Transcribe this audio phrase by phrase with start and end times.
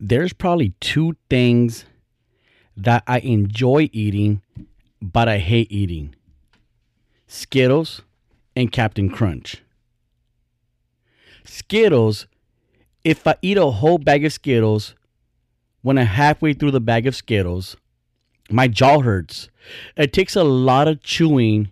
[0.00, 1.84] there's probably two things
[2.76, 4.40] that I enjoy eating,
[5.02, 6.14] but I hate eating
[7.26, 8.00] Skittles
[8.56, 9.62] and Captain Crunch.
[11.44, 12.26] Skittles,
[13.04, 14.94] if I eat a whole bag of Skittles,
[15.82, 17.76] when I'm halfway through the bag of Skittles,
[18.50, 19.48] my jaw hurts.
[19.96, 21.70] It takes a lot of chewing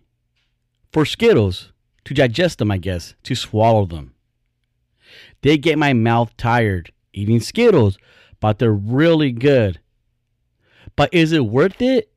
[0.92, 1.72] for Skittles
[2.04, 4.14] to digest them, I guess, to swallow them.
[5.42, 7.98] They get my mouth tired eating Skittles,
[8.41, 9.81] but they're really good.
[10.96, 12.11] But is it worth it?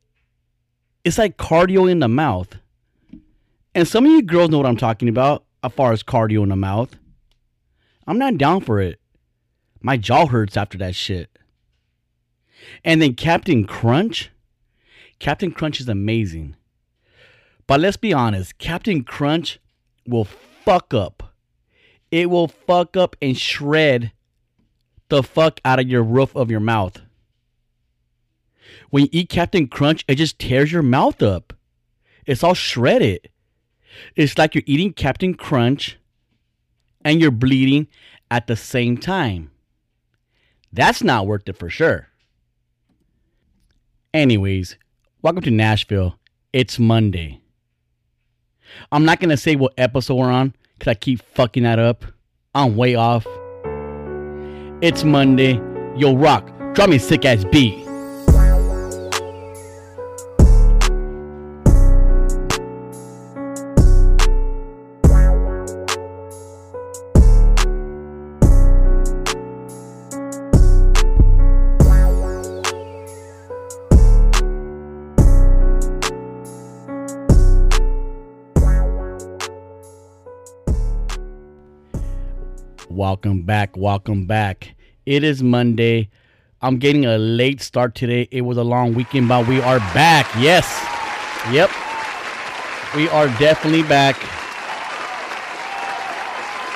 [1.04, 2.56] It's like cardio in the mouth.
[3.74, 6.48] And some of you girls know what I'm talking about as far as cardio in
[6.50, 6.96] the mouth.
[8.06, 9.00] I'm not down for it.
[9.80, 11.30] My jaw hurts after that shit.
[12.84, 14.30] And then Captain Crunch.
[15.18, 16.56] Captain Crunch is amazing.
[17.66, 19.58] But let's be honest, Captain Crunch
[20.06, 20.26] will
[20.64, 21.34] fuck up.
[22.10, 24.12] It will fuck up and shred
[25.12, 27.02] the fuck out of your roof of your mouth.
[28.88, 31.52] When you eat Captain Crunch, it just tears your mouth up.
[32.24, 33.28] It's all shredded.
[34.16, 35.98] It's like you're eating Captain Crunch
[37.04, 37.88] and you're bleeding
[38.30, 39.50] at the same time.
[40.72, 42.08] That's not worth it for sure.
[44.14, 44.78] Anyways,
[45.20, 46.18] welcome to Nashville.
[46.54, 47.42] It's Monday.
[48.90, 52.06] I'm not going to say what episode we're on because I keep fucking that up.
[52.54, 53.26] I'm way off.
[54.82, 55.60] It's Monday.
[55.94, 57.86] Yo, Rock, drop me sick ass beat.
[83.12, 83.76] Welcome back.
[83.76, 84.74] Welcome back.
[85.04, 86.08] It is Monday.
[86.62, 88.26] I'm getting a late start today.
[88.30, 90.26] It was a long weekend, but we are back.
[90.38, 90.64] Yes.
[91.52, 91.68] Yep.
[92.96, 94.16] We are definitely back.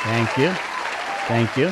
[0.05, 0.53] Thank you.
[1.27, 1.69] Thank you.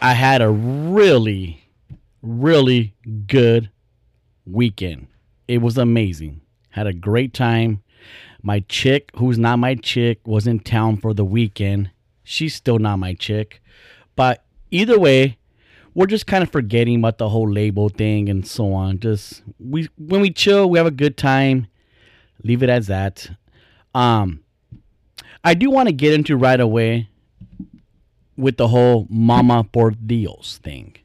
[0.00, 1.68] I had a really,
[2.22, 2.94] really
[3.26, 3.70] good
[4.46, 5.08] weekend.
[5.48, 6.42] It was amazing.
[6.70, 7.80] Had a great time.
[8.46, 11.90] My chick, who's not my chick, was in town for the weekend.
[12.24, 13.62] She's still not my chick.
[14.16, 15.38] But either way,
[15.94, 19.00] we're just kind of forgetting about the whole label thing and so on.
[19.00, 21.68] Just we when we chill, we have a good time.
[22.42, 23.30] Leave it as that.
[23.94, 24.44] Um
[25.42, 27.08] I do want to get into right away
[28.36, 30.96] with the whole Mama por Dios thing.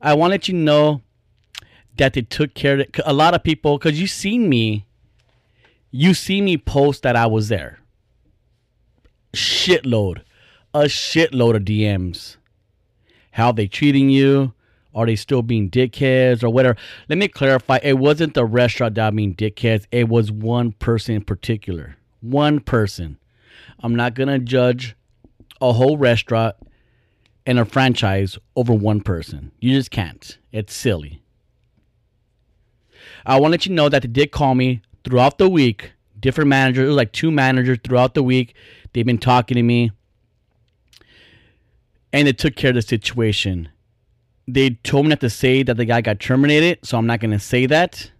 [0.00, 1.02] I want to know
[1.98, 2.98] that they took care of it.
[3.04, 4.85] A lot of people, because you've seen me,
[5.96, 7.78] you see me post that I was there.
[9.32, 10.20] Shitload,
[10.74, 12.36] a shitload of DMs.
[13.30, 14.52] How they treating you?
[14.94, 16.76] Are they still being dickheads or whatever?
[17.08, 17.78] Let me clarify.
[17.82, 19.86] It wasn't the restaurant that being dickheads.
[19.90, 21.96] It was one person in particular.
[22.20, 23.18] One person.
[23.80, 24.96] I'm not gonna judge
[25.62, 26.56] a whole restaurant
[27.46, 29.50] and a franchise over one person.
[29.60, 30.38] You just can't.
[30.52, 31.22] It's silly.
[33.24, 35.92] I want to let you know that they did call me throughout the week.
[36.18, 38.54] Different managers, like two managers throughout the week.
[38.92, 39.92] They've been talking to me,
[42.12, 43.68] and they took care of the situation.
[44.48, 47.30] They told me not to say that the guy got terminated, so I'm not going
[47.30, 48.10] to say that.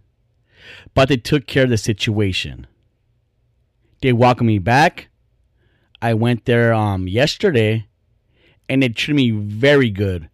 [0.93, 2.67] But they took care of the situation.
[4.01, 5.09] They welcomed me back.
[6.01, 7.87] I went there um yesterday,
[8.69, 10.29] and they treated me very good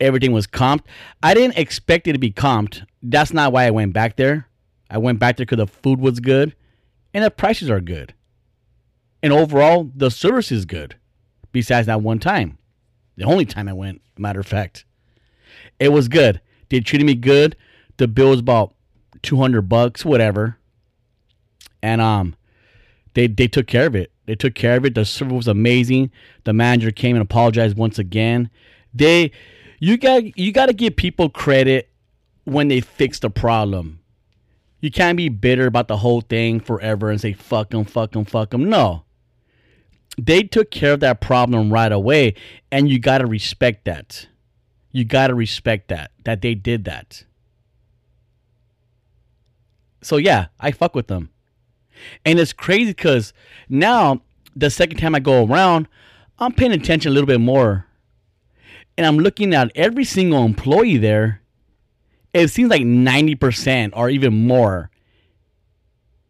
[0.00, 0.84] everything was comped.
[1.22, 2.84] I didn't expect it to be comped.
[3.02, 4.48] That's not why I went back there.
[4.90, 6.54] I went back there because the food was good
[7.14, 8.14] and the prices are good.
[9.22, 10.96] And overall, the service is good.
[11.52, 12.58] Besides that one time,
[13.16, 14.84] the only time I went, matter of fact,
[15.78, 16.40] it was good.
[16.68, 17.56] They treated me good.
[17.96, 18.74] The bill was about
[19.22, 20.56] two hundred bucks, whatever.
[21.82, 22.36] And um,
[23.14, 24.12] they they took care of it.
[24.26, 24.94] They took care of it.
[24.94, 26.10] The service was amazing.
[26.44, 28.48] The manager came and apologized once again.
[28.94, 29.32] They
[29.80, 31.90] you got you got to give people credit
[32.44, 33.99] when they fix the problem.
[34.80, 38.24] You can't be bitter about the whole thing forever and say fuck them, fuck them,
[38.24, 38.68] fuck them.
[38.68, 39.04] No.
[40.18, 42.34] They took care of that problem right away
[42.70, 44.26] and you got to respect that.
[44.90, 47.24] You got to respect that that they did that.
[50.02, 51.30] So yeah, I fuck with them.
[52.24, 53.32] And it's crazy cuz
[53.68, 54.22] now
[54.56, 55.88] the second time I go around,
[56.38, 57.86] I'm paying attention a little bit more
[58.96, 61.40] and I'm looking at every single employee there,
[62.32, 64.90] it seems like 90% or even more,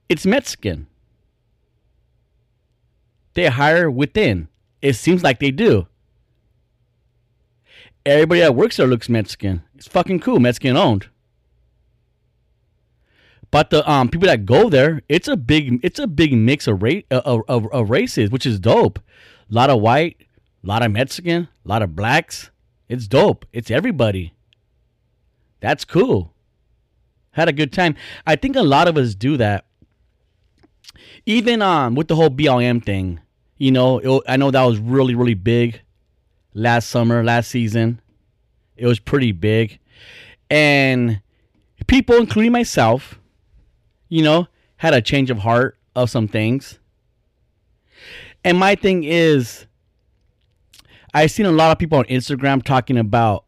[0.08, 0.87] it's Mexican.
[3.35, 4.49] they hire within.
[4.82, 5.87] It seems like they do.
[8.05, 9.62] Everybody that works there looks Mexican.
[9.75, 11.08] It's fucking cool, Mexican owned.
[13.50, 16.82] But the um people that go there, it's a big it's a big mix of
[16.82, 18.99] race of, of, of races, which is dope.
[18.99, 20.17] A lot of white,
[20.62, 22.50] a lot of Mexican, a lot of blacks.
[22.88, 23.44] It's dope.
[23.52, 24.35] It's everybody.
[25.61, 26.35] That's cool.
[27.33, 27.95] Had a good time.
[28.27, 29.67] I think a lot of us do that.
[31.27, 33.21] Even um with the whole BLM thing,
[33.57, 35.81] you know, it, I know that was really really big
[36.55, 38.01] last summer, last season.
[38.77, 39.79] It was pretty big.
[40.49, 41.21] And
[41.87, 43.21] people including myself,
[44.09, 46.79] you know, had a change of heart of some things.
[48.43, 49.67] And my thing is
[51.12, 53.45] I've seen a lot of people on Instagram talking about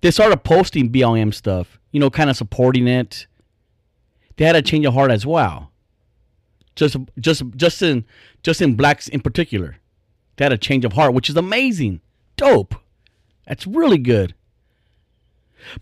[0.00, 3.26] they started posting BLM stuff, you know, kind of supporting it.
[4.36, 5.70] They had a change of heart as well.
[6.74, 8.04] Just just just in
[8.42, 9.76] just in blacks in particular.
[10.36, 12.00] They had a change of heart, which is amazing.
[12.36, 12.74] Dope.
[13.46, 14.34] That's really good.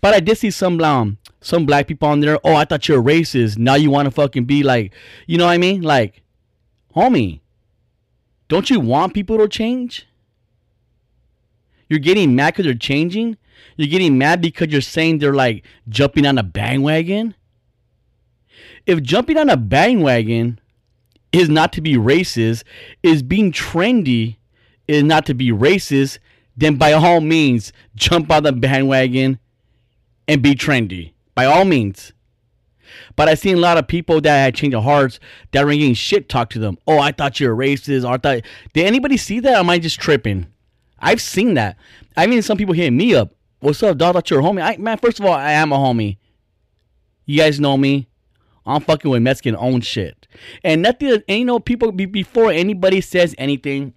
[0.00, 2.38] But I did see some um some black people on there.
[2.42, 3.58] Oh, I thought you're racist.
[3.58, 4.92] Now you want to fucking be like,
[5.26, 5.82] you know what I mean?
[5.82, 6.22] Like,
[6.96, 7.40] homie,
[8.48, 10.06] don't you want people to change?
[11.88, 13.36] You're getting mad because they're changing.
[13.78, 17.36] You're getting mad because you're saying they're like jumping on a bandwagon.
[18.86, 20.58] If jumping on a bandwagon
[21.30, 22.64] is not to be racist,
[23.04, 24.36] is being trendy
[24.88, 26.19] is not to be racist,
[26.56, 29.38] then by all means jump on the bandwagon
[30.26, 31.12] and be trendy.
[31.36, 32.12] By all means.
[33.14, 35.20] But I've seen a lot of people that had changed their hearts
[35.52, 36.78] that were getting shit talked to them.
[36.88, 38.04] Oh, I thought you were racist.
[38.04, 38.42] Or I thought
[38.72, 39.54] did anybody see that?
[39.54, 40.48] Or am I just tripping?
[40.98, 41.76] I've seen that.
[42.16, 43.34] I've seen some people hitting me up.
[43.60, 44.31] What's up, dog?
[44.31, 44.62] You're a homie.
[44.62, 46.19] I, man, first of all, I am a homie.
[47.26, 48.08] You guys know me.
[48.64, 50.28] I'm fucking with Mexican own shit.
[50.62, 53.94] And nothing, and you know, people, before anybody says anything,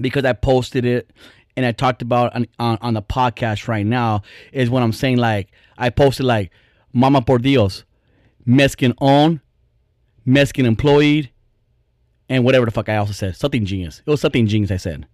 [0.00, 1.10] because I posted it
[1.56, 4.22] and I talked about on, on, on the podcast right now,
[4.52, 5.18] is what I'm saying.
[5.18, 6.50] Like, I posted, like,
[6.92, 7.84] Mama por Dios,
[8.46, 9.40] Mexican owned,
[10.24, 11.28] Mexican employed,
[12.30, 13.36] and whatever the fuck I also said.
[13.36, 14.02] Something genius.
[14.06, 15.06] It was something genius I said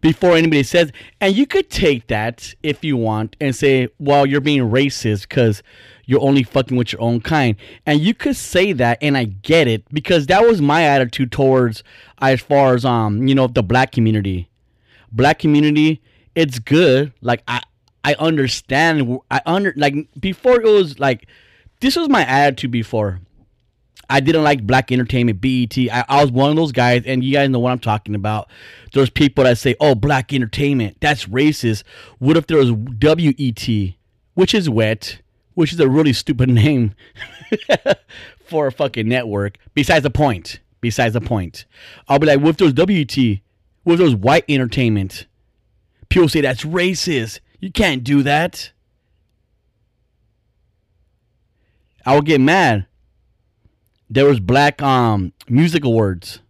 [0.00, 0.92] before anybody says.
[1.20, 5.62] And you could take that if you want and say, well, you're being racist because
[6.06, 7.56] you're only fucking with your own kind.
[7.86, 11.82] And you could say that, and I get it because that was my attitude towards
[12.18, 14.48] as far as um you know the black community,
[15.12, 16.02] black community.
[16.34, 17.12] It's good.
[17.20, 17.62] Like I
[18.04, 19.20] I understand.
[19.30, 21.26] I under like before it was like
[21.80, 23.20] this was my attitude before.
[24.08, 25.76] I didn't like black entertainment, BET.
[25.78, 28.48] I, I, was one of those guys, and you guys know what I'm talking about.
[28.92, 31.84] There's people that say, oh, black entertainment, that's racist.
[32.18, 33.94] What if there was WET,
[34.34, 35.20] which is wet,
[35.54, 36.94] which is a really stupid name
[38.44, 39.58] for a fucking network?
[39.74, 40.60] Besides the point.
[40.80, 41.64] Besides the point.
[42.08, 43.40] I'll be like, what if there's WET?
[43.84, 45.26] What if there's white entertainment?
[46.08, 47.40] People say that's racist.
[47.60, 48.72] You can't do that.
[52.06, 52.86] I would get mad
[54.14, 56.40] there was black um music awards.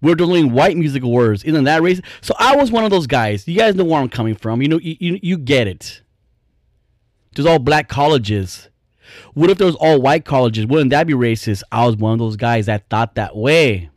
[0.00, 1.42] We're doing white music awards.
[1.44, 2.04] Isn't that racist?
[2.20, 3.48] So I was one of those guys.
[3.48, 4.62] You guys know where I'm coming from.
[4.62, 6.02] You know, you, you, you get it.
[7.34, 8.68] There's all black colleges.
[9.34, 10.66] What if there was all white colleges?
[10.66, 11.62] Wouldn't that be racist?
[11.72, 13.90] I was one of those guys that thought that way.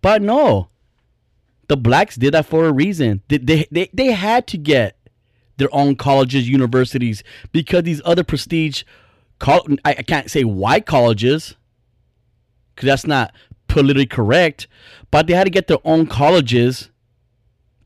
[0.00, 0.68] But no,
[1.68, 3.22] the blacks did that for a reason.
[3.28, 4.96] They, they, they, they had to get
[5.56, 7.22] their own colleges, universities,
[7.52, 8.82] because these other prestige
[9.46, 11.54] I can't say white colleges
[12.74, 13.32] because that's not
[13.68, 14.66] politically correct,
[15.10, 16.90] but they had to get their own colleges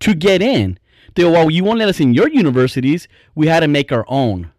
[0.01, 0.79] to get in.
[1.15, 3.09] They were, well, you won't let us in your universities.
[3.35, 4.53] We had to make our own.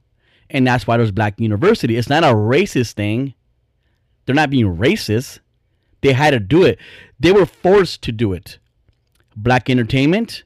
[0.49, 1.95] And that's why there's black university.
[1.95, 3.33] It's not a racist thing.
[4.25, 5.39] They're not being racist.
[6.01, 6.79] They had to do it.
[7.19, 8.57] They were forced to do it.
[9.35, 10.43] Black entertainment.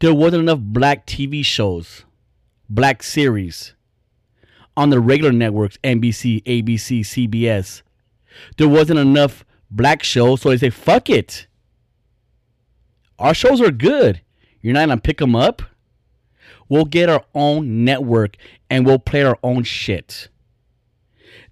[0.00, 2.04] There wasn't enough black TV shows,
[2.68, 3.74] black series
[4.76, 7.82] on the regular networks NBC, ABC, CBS.
[8.56, 11.46] There wasn't enough black shows, so they say, fuck it.
[13.18, 14.20] Our shows are good.
[14.62, 15.62] You're not to pick them up?
[16.68, 18.36] We'll get our own network
[18.68, 20.28] and we'll play our own shit.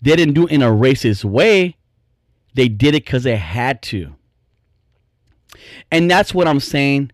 [0.00, 1.76] They didn't do it in a racist way.
[2.54, 4.14] They did it because they had to.
[5.90, 7.10] And that's what I'm saying.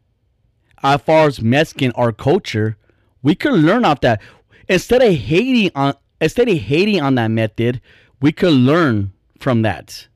[0.83, 2.77] As far as Mexican, our culture,
[3.23, 4.21] we could learn off that.
[4.69, 7.83] Instead of hating on Instead of hating on that method,
[8.21, 10.09] we could learn from that.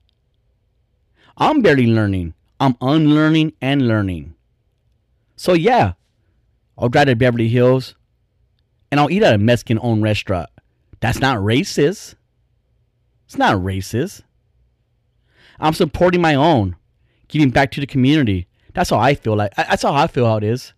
[1.37, 2.33] I'm barely learning.
[2.59, 4.35] I'm unlearning and learning.
[5.37, 5.93] So yeah,
[6.79, 7.95] I'll drive to Beverly Hills
[8.91, 10.49] and I'll eat at a Mexican owned restaurant.
[11.01, 12.15] That's not racist.
[13.27, 14.23] It's not racist.
[15.61, 16.77] I'm supporting my own,
[17.29, 18.49] giving back to the community.
[18.73, 19.55] That's how I feel like.
[19.57, 20.73] That's how I feel how it is.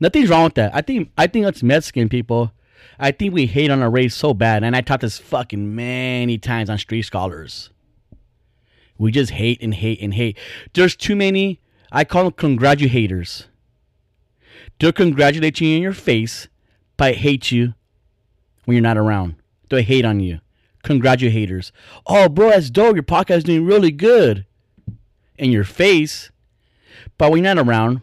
[0.00, 0.74] Nothing's wrong with that.
[0.74, 2.52] I think I think it's Mexican people.
[2.98, 6.38] I think we hate on our race so bad, and I taught this fucking many
[6.38, 7.70] times on Street Scholars.
[8.98, 10.38] We just hate and hate and hate.
[10.72, 11.60] There's too many.
[11.90, 13.46] I call them congratulators.
[14.78, 16.48] They'll congratulate you in your face,
[16.96, 17.74] but hate you
[18.64, 19.36] when you're not around.
[19.68, 20.40] They'll hate on you.
[20.84, 21.70] Congratulators.
[22.06, 22.96] Oh, bro, that's dope.
[22.96, 24.46] Your podcast is doing really good.
[25.36, 26.30] In your face.
[27.18, 28.02] But when you're not around,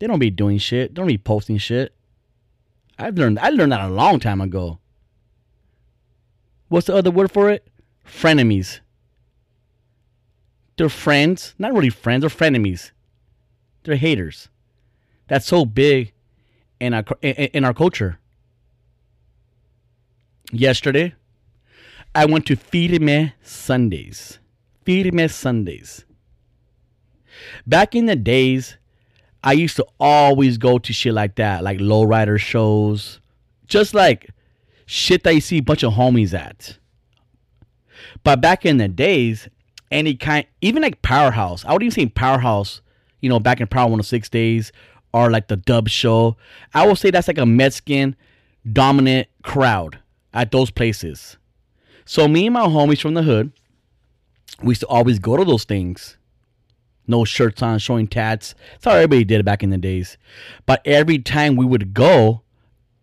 [0.00, 0.94] they don't be doing shit.
[0.94, 1.94] They don't be posting shit.
[2.98, 4.80] I've learned I learned that a long time ago.
[6.68, 7.68] What's the other word for it?
[8.04, 8.80] Frenemies.
[10.76, 12.90] They're friends, not really friends, they're frenemies.
[13.84, 14.48] They're haters.
[15.28, 16.12] That's so big
[16.80, 18.18] in our in our culture.
[20.52, 21.14] Yesterday,
[22.14, 24.38] I went to Firme Sundays.
[24.84, 26.04] Firme Sundays.
[27.66, 28.76] Back in the days,
[29.42, 33.20] I used to always go to shit like that, like lowrider shows,
[33.66, 34.30] just like
[34.86, 36.76] shit that you see a bunch of homies at.
[38.22, 39.48] But back in the days,
[39.90, 42.82] any kind, even like Powerhouse, I would even say Powerhouse,
[43.20, 44.72] you know, back in Power 106 days,
[45.12, 46.36] or like the Dub Show.
[46.74, 48.16] I would say that's like a Mexican
[48.70, 49.98] dominant crowd
[50.32, 51.36] at those places.
[52.04, 53.52] So me and my homies from the hood,
[54.62, 56.16] we used to always go to those things
[57.10, 58.54] no shirts on, showing tats.
[58.72, 60.16] That's how everybody did it back in the days.
[60.64, 62.42] But every time we would go,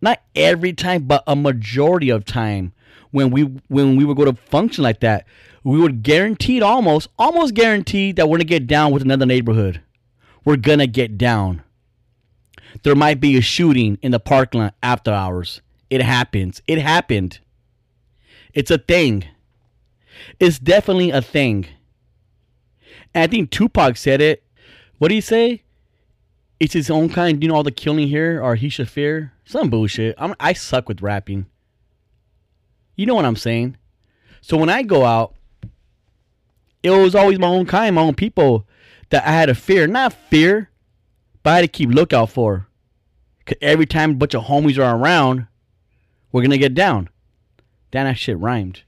[0.00, 2.72] not every time, but a majority of time,
[3.10, 5.26] when we when we would go to function like that,
[5.64, 9.80] we would guaranteed almost almost guaranteed that we're gonna get down with another neighborhood.
[10.44, 11.62] We're gonna get down.
[12.82, 15.62] There might be a shooting in the parking lot after hours.
[15.90, 16.62] It happens.
[16.66, 17.38] It happened.
[18.52, 19.24] It's a thing.
[20.38, 21.66] It's definitely a thing.
[23.14, 24.42] And I think Tupac said it.
[24.98, 25.62] What did he say?
[26.60, 29.32] It's his own kind, you know, all the killing here, or he should fear.
[29.44, 30.14] Some bullshit.
[30.18, 31.46] I'm, I suck with rapping.
[32.96, 33.76] You know what I'm saying?
[34.40, 35.34] So when I go out,
[36.82, 38.66] it was always my own kind, my own people
[39.10, 39.86] that I had to fear.
[39.86, 40.70] Not fear,
[41.42, 42.66] but I had to keep lookout for.
[43.46, 45.46] Cause every time a bunch of homies are around,
[46.32, 47.08] we're gonna get down.
[47.90, 48.82] Damn, that shit rhymed.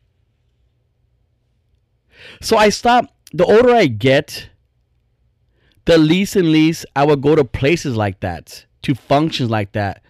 [2.42, 4.50] So I stopped the older I get,
[5.84, 10.02] the least and least I would go to places like that, to functions like that.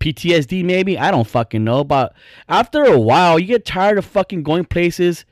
[0.00, 2.14] PTSD maybe, I don't fucking know, but
[2.48, 5.24] after a while you get tired of fucking going places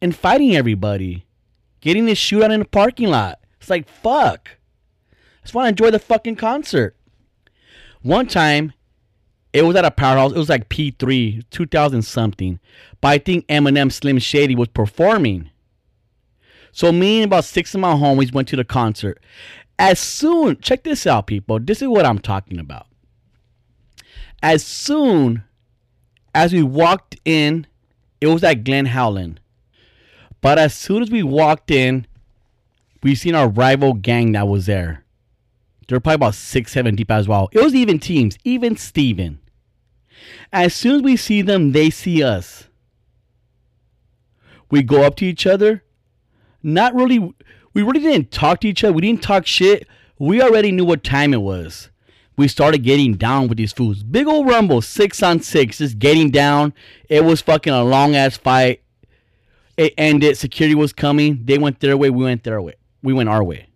[0.00, 1.24] and fighting everybody.
[1.80, 3.38] Getting this shootout in the parking lot.
[3.60, 4.50] It's like fuck.
[5.12, 6.96] I just want to enjoy the fucking concert.
[8.02, 8.72] One time
[9.52, 10.32] it was at a powerhouse.
[10.32, 12.58] It was like P3, 2000 something.
[13.00, 15.50] But I think Eminem Slim Shady was performing.
[16.72, 19.20] So me and about six of my homies went to the concert.
[19.78, 21.58] As soon, check this out, people.
[21.60, 22.86] This is what I'm talking about.
[24.42, 25.44] As soon
[26.34, 27.66] as we walked in,
[28.20, 29.40] it was at Glen Helen.
[30.40, 32.06] But as soon as we walked in,
[33.02, 35.04] we seen our rival gang that was there.
[35.88, 37.48] They're probably about six, seven deep as well.
[37.52, 39.40] It was even teams, even Steven.
[40.52, 42.64] As soon as we see them, they see us.
[44.70, 45.82] We go up to each other.
[46.62, 48.92] Not really, we really didn't talk to each other.
[48.92, 49.88] We didn't talk shit.
[50.18, 51.88] We already knew what time it was.
[52.36, 54.02] We started getting down with these fools.
[54.02, 56.74] Big old rumble, six on six, just getting down.
[57.08, 58.82] It was fucking a long ass fight.
[59.76, 60.36] It ended.
[60.36, 61.40] Security was coming.
[61.44, 62.10] They went their way.
[62.10, 62.74] We went their way.
[63.02, 63.67] We went our way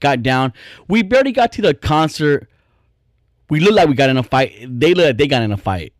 [0.00, 0.52] got down.
[0.88, 2.48] We barely got to the concert.
[3.48, 4.66] We look like we got in a fight.
[4.68, 5.92] They look like they got in a fight.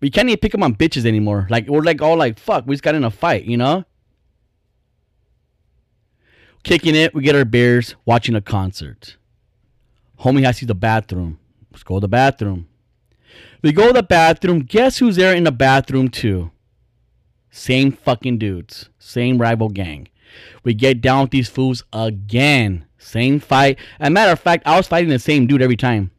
[0.00, 1.46] We can't even pick them on bitches anymore.
[1.50, 2.66] Like we're like all like fuck.
[2.66, 3.84] We just got in a fight, you know.
[6.64, 9.16] Kicking it, we get our beers, watching a concert.
[10.20, 11.40] Homie has to the bathroom.
[11.72, 12.68] Let's go to the bathroom.
[13.62, 14.60] We go to the bathroom.
[14.60, 16.50] Guess who's there in the bathroom too?
[17.50, 18.88] Same fucking dudes.
[18.98, 20.08] Same rival gang.
[20.64, 22.86] We get down with these fools again.
[23.02, 23.78] Same fight.
[23.98, 26.10] As a matter of fact, I was fighting the same dude every time.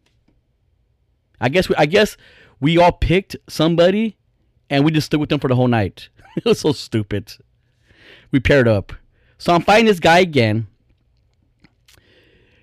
[1.39, 2.17] I guess we, I guess
[2.59, 4.17] we all picked somebody,
[4.69, 6.09] and we just stood with them for the whole night.
[6.35, 7.33] it was so stupid.
[8.31, 8.93] We paired up.
[9.37, 10.67] So I'm fighting this guy again.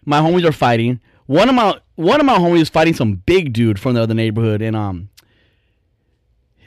[0.04, 1.00] My homies are fighting.
[1.26, 4.14] One of my one of my homies is fighting some big dude from the other
[4.14, 5.10] neighborhood, and um,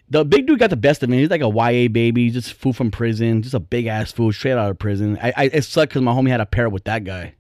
[0.10, 1.20] the big dude got the best of me.
[1.20, 4.54] He's like a YA baby, just fool from prison, just a big ass fool straight
[4.54, 5.18] out of prison.
[5.22, 7.36] I, I it sucked because my homie had a pair with that guy.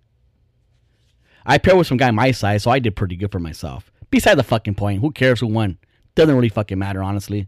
[1.45, 3.91] I paired with some guy my size, so I did pretty good for myself.
[4.09, 5.77] Beside the fucking point, who cares who won?
[6.15, 7.47] Doesn't really fucking matter, honestly.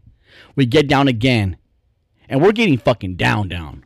[0.54, 1.56] We get down again.
[2.28, 3.84] And we're getting fucking down, down.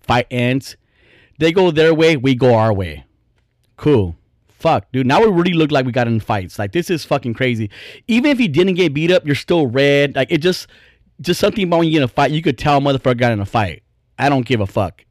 [0.00, 0.76] Fight ends.
[1.38, 3.04] They go their way, we go our way.
[3.76, 4.16] Cool.
[4.48, 5.06] Fuck, dude.
[5.06, 6.58] Now we really look like we got in fights.
[6.58, 7.70] Like this is fucking crazy.
[8.06, 10.14] Even if he didn't get beat up, you're still red.
[10.14, 10.66] Like it just,
[11.20, 12.30] just something about when you get in a fight.
[12.30, 13.82] You could tell motherfucker got in a fight.
[14.18, 15.05] I don't give a fuck.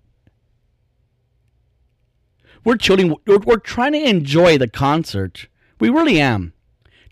[2.65, 3.15] We're chilling.
[3.25, 5.47] We're, we're trying to enjoy the concert.
[5.79, 6.51] We really am.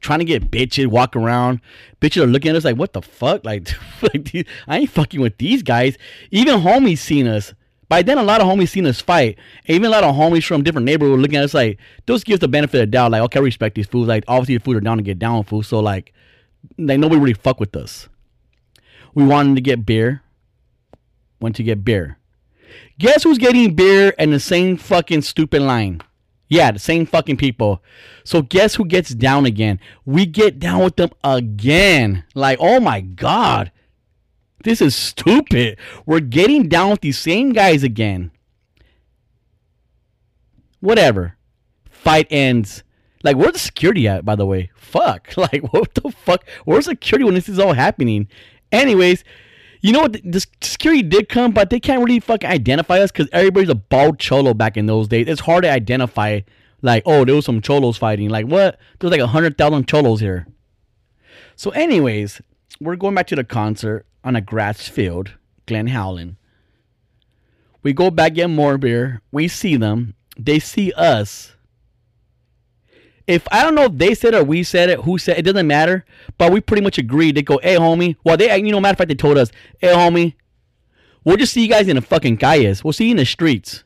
[0.01, 1.61] Trying to get bitches walk around.
[2.01, 3.45] Bitches are looking at us like, what the fuck?
[3.45, 3.69] Like,
[4.01, 5.97] like I ain't fucking with these guys.
[6.31, 7.53] Even homies seen us.
[7.87, 9.37] By then, a lot of homies seen us fight.
[9.67, 12.47] Even a lot of homies from different neighborhoods looking at us like, those gives the
[12.47, 13.11] benefit of the doubt.
[13.11, 14.07] Like, okay, I respect these fools.
[14.07, 15.67] Like, obviously, the fools are down to get down fools.
[15.67, 16.11] So, like,
[16.77, 18.09] like nobody really fuck with us.
[19.13, 20.23] We wanted to get beer.
[21.39, 22.17] Went to get beer.
[22.99, 26.01] Guess who's getting beer and the same fucking stupid line?
[26.47, 27.81] Yeah, the same fucking people.
[28.23, 29.79] So guess who gets down again?
[30.05, 32.25] We get down with them again.
[32.35, 33.71] Like, oh my god.
[34.63, 35.77] This is stupid.
[36.05, 38.31] We're getting down with these same guys again.
[40.79, 41.37] Whatever.
[41.89, 42.83] Fight ends.
[43.23, 44.69] Like, where's the security at, by the way?
[44.75, 45.33] Fuck.
[45.37, 46.45] Like, what the fuck?
[46.65, 48.27] Where's security when this is all happening?
[48.71, 49.23] Anyways,
[49.83, 50.13] you know what?
[50.23, 54.17] The security did come, but they can't really fucking identify us because everybody's a bald
[54.17, 55.27] cholo back in those days.
[55.27, 56.39] It's hard to identify,
[56.81, 58.29] like, oh, there was some cholos fighting.
[58.29, 58.79] Like, what?
[58.97, 60.47] There's like a hundred thousand cholos here.
[61.57, 62.41] So, anyways,
[62.79, 65.33] we're going back to the concert on a grass field,
[65.65, 66.37] Glen Helen.
[67.83, 69.21] We go back get more beer.
[69.33, 70.13] We see them.
[70.39, 71.52] They see us.
[73.25, 75.39] If I don't know if they said it or we said it, who said it,
[75.39, 76.05] it doesn't matter.
[76.37, 77.35] But we pretty much agreed.
[77.35, 78.17] They go, hey homie.
[78.23, 80.33] Well, they you know matter of fact they told us, hey homie,
[81.23, 82.83] we'll just see you guys in the fucking calles.
[82.83, 83.83] We'll see you in the streets.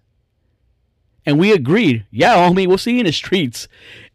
[1.25, 3.67] And we agreed, yeah, homie, we'll see you in the streets.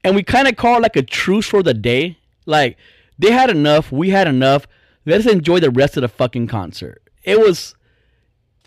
[0.03, 2.19] And we kind of called like a truce for the day.
[2.47, 2.79] Like
[3.19, 4.67] they had enough, we had enough.
[5.05, 7.03] Let's enjoy the rest of the fucking concert.
[7.23, 7.75] It was,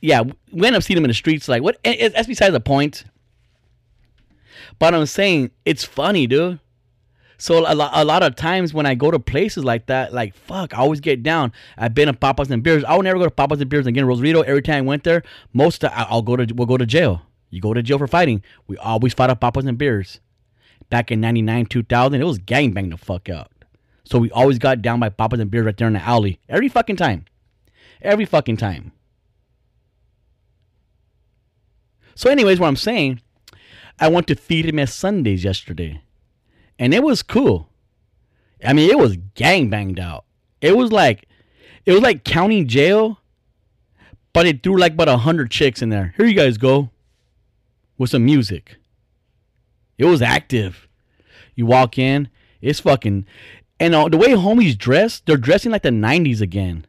[0.02, 1.48] yeah, we ended up seeing them in the streets.
[1.48, 1.84] Like what?
[1.84, 3.06] That's besides the point.
[4.80, 6.60] But I'm saying it's funny, dude.
[7.38, 10.36] So a lot, a lot of times when I go to places like that, like
[10.36, 11.52] fuck, I always get down.
[11.78, 12.84] I've been at Papas and Beers.
[12.84, 14.06] I will never go to Papas and Beers again.
[14.06, 14.42] Rosarito.
[14.42, 17.22] Every time I went there, most of, I'll go to we'll go to jail.
[17.50, 18.44] You go to jail for fighting.
[18.68, 20.20] We always fought at Papas and Beers.
[20.90, 23.52] Back in '99, 2000, it was gang bang the fuck out.
[24.04, 26.70] So we always got down by Papas and Beers right there in the alley every
[26.70, 27.26] fucking time,
[28.02, 28.92] every fucking time.
[32.14, 33.20] So, anyways, what I'm saying
[34.00, 36.02] I went to feed him at Sundays yesterday,
[36.78, 37.70] and it was cool.
[38.66, 40.26] I mean, it was gang banged out.
[40.62, 41.28] It was like,
[41.86, 43.20] it was like county jail,
[44.34, 46.14] but it threw like about a hundred chicks in there.
[46.18, 46.90] Here you guys go,
[47.98, 48.78] with some music.
[49.98, 50.88] It was active.
[51.56, 52.28] You walk in,
[52.62, 53.26] it's fucking,
[53.80, 56.86] and uh, the way homies dress, they're dressing like the '90s again.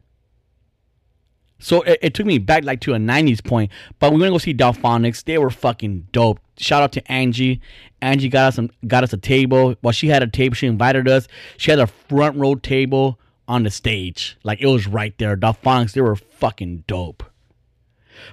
[1.59, 3.71] So it, it, took me back like to a 90s point.
[3.99, 5.23] But we went to go see Delfonics.
[5.23, 6.39] They were fucking dope.
[6.57, 7.61] Shout out to Angie.
[8.01, 9.75] Angie got us some, got us a table.
[9.81, 10.55] Well, she had a table.
[10.55, 11.27] She invited us.
[11.57, 14.37] She had a front row table on the stage.
[14.43, 15.35] Like it was right there.
[15.35, 17.23] Delfonics, they were fucking dope.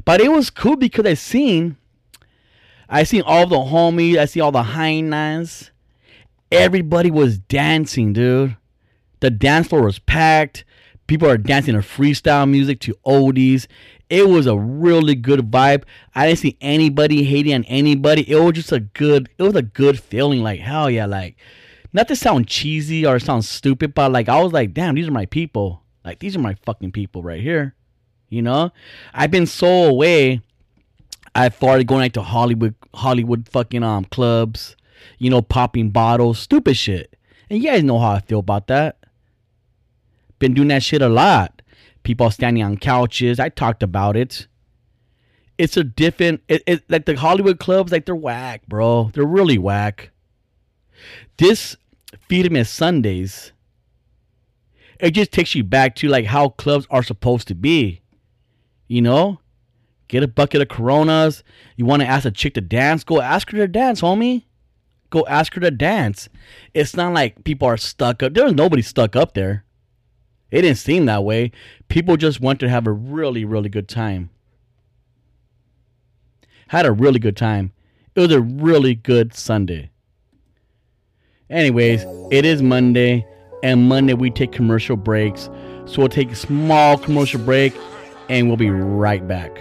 [0.04, 1.76] But it was cool because I seen
[2.88, 4.18] I seen all the homies.
[4.18, 5.70] I see all the high nines.
[6.52, 8.56] Everybody was dancing, dude.
[9.20, 10.64] The dance floor was packed.
[11.06, 13.66] People are dancing to freestyle music to oldies.
[14.08, 15.84] It was a really good vibe.
[16.14, 18.28] I didn't see anybody hating on anybody.
[18.30, 19.28] It was just a good.
[19.38, 20.42] It was a good feeling.
[20.42, 21.06] Like hell yeah.
[21.06, 21.36] Like
[21.92, 25.12] not to sound cheesy or sound stupid, but like I was like, damn, these are
[25.12, 25.82] my people.
[26.04, 27.74] Like these are my fucking people right here.
[28.28, 28.72] You know,
[29.12, 30.40] I've been so away.
[31.34, 34.76] I started going like to Hollywood, Hollywood fucking um clubs.
[35.18, 37.14] You know, popping bottles, stupid shit.
[37.50, 39.03] And you guys know how I feel about that.
[40.38, 41.62] Been doing that shit a lot.
[42.02, 43.40] People standing on couches.
[43.40, 44.46] I talked about it.
[45.56, 49.10] It's a different, it, it, like the Hollywood clubs, like they're whack, bro.
[49.14, 50.10] They're really whack.
[51.36, 51.76] This
[52.28, 53.52] Firme Sundays,
[54.98, 58.02] it just takes you back to like how clubs are supposed to be.
[58.88, 59.40] You know?
[60.08, 61.42] Get a bucket of Coronas.
[61.76, 63.04] You want to ask a chick to dance?
[63.04, 64.44] Go ask her to dance, homie.
[65.10, 66.28] Go ask her to dance.
[66.74, 68.34] It's not like people are stuck up.
[68.34, 69.63] There's nobody stuck up there.
[70.54, 71.50] It didn't seem that way.
[71.88, 74.30] People just went to have a really, really good time.
[76.68, 77.72] Had a really good time.
[78.14, 79.90] It was a really good Sunday.
[81.50, 83.26] Anyways, it is Monday,
[83.64, 85.50] and Monday we take commercial breaks.
[85.86, 87.74] So we'll take a small commercial break,
[88.28, 89.58] and we'll be right back.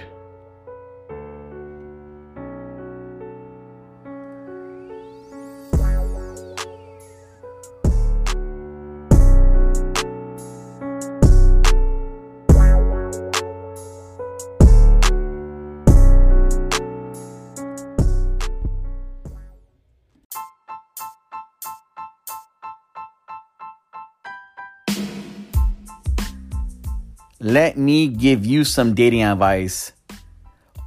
[27.44, 29.92] Let me give you some dating advice.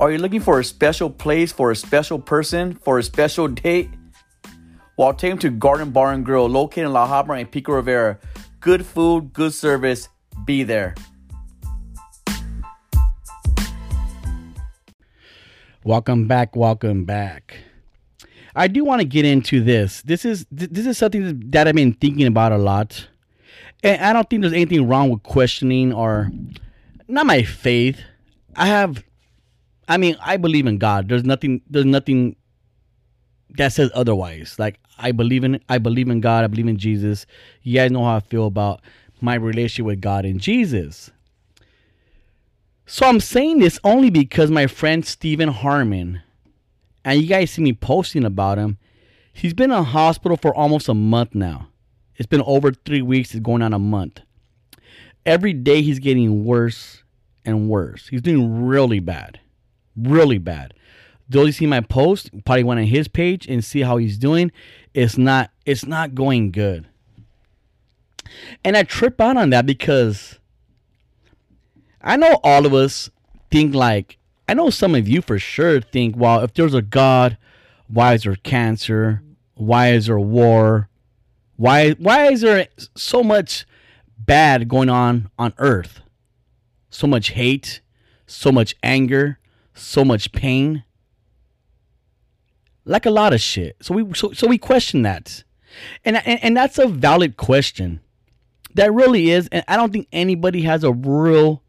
[0.01, 3.91] Are you looking for a special place for a special person for a special date?
[4.97, 7.73] Well, I'll take them to Garden Bar and Grill, located in La Habra and Pico
[7.73, 8.19] Rivera.
[8.61, 10.09] Good food, good service.
[10.47, 10.95] Be there.
[15.85, 16.57] Welcome back.
[16.57, 17.59] Welcome back.
[18.55, 20.01] I do want to get into this.
[20.01, 23.09] This is this is something that I've been thinking about a lot.
[23.83, 26.31] And I don't think there's anything wrong with questioning or
[27.09, 28.01] not my faith.
[28.55, 29.05] I have
[29.89, 31.09] I mean, I believe in God.
[31.09, 32.37] There's nothing there's nothing
[33.51, 34.57] that says otherwise.
[34.59, 37.27] Like I believe in I believe in God, I believe in Jesus.
[37.63, 38.81] You guys know how I feel about
[39.21, 41.11] my relationship with God and Jesus.
[42.87, 46.23] So I'm saying this only because my friend Stephen Harmon,
[47.05, 48.79] and you guys see me posting about him,
[49.33, 51.69] he's been in hospital for almost a month now.
[52.17, 53.35] It's been over three weeks.
[53.35, 54.21] It's going on a month.
[55.25, 57.03] Every day he's getting worse
[57.45, 58.09] and worse.
[58.09, 59.41] He's doing really bad.
[59.97, 60.75] Really bad.
[61.29, 64.53] Those you see my post, probably went on his page and see how he's doing.
[64.95, 66.87] It's not it's not going good.
[68.65, 70.39] And I trip out on that because
[72.01, 73.11] I know all of us
[73.51, 77.37] think like I know some of you for sure think, well, if there's a God,
[77.89, 79.23] why is there cancer?
[79.55, 80.89] Why is there war?
[81.57, 83.67] Why why is there so much
[84.19, 86.01] bad going on on earth?
[86.91, 87.81] So much hate,
[88.27, 89.39] so much anger,
[89.75, 90.85] so much pain.
[92.85, 93.77] Like a lot of shit.
[93.81, 95.45] So we so, so we question that.
[96.05, 98.01] And, and and that's a valid question.
[98.75, 101.63] That really is and I don't think anybody has a real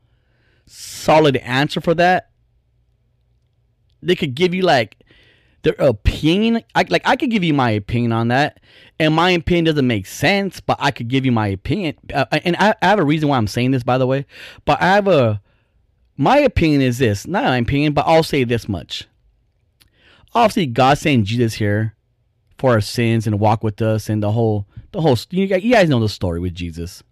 [0.65, 2.30] solid answer for that.
[4.02, 4.97] They could give you like
[5.67, 6.63] their opinion.
[6.75, 8.62] I, like I could give you my opinion on that,
[8.99, 11.95] and my opinion doesn't make sense, but I could give you my opinion.
[12.13, 14.25] Uh, and I, I, have a reason why I'm saying this, by the way.
[14.63, 15.41] But I have a
[16.15, 19.08] my opinion is this, not my opinion, but I'll say this much.
[20.34, 21.95] Obviously, God sent Jesus here
[22.58, 25.99] for our sins and walk with us, and the whole the whole you guys know
[25.99, 27.03] the story with Jesus.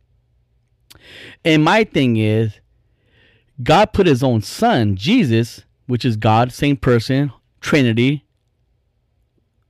[1.43, 2.53] And my thing is,
[3.61, 8.24] God put His own Son, Jesus, which is God, same person, Trinity,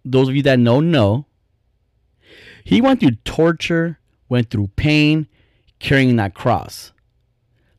[0.06, 1.26] those of you that know, know.
[2.63, 5.28] He went through torture, went through pain,
[5.80, 6.91] carrying that cross.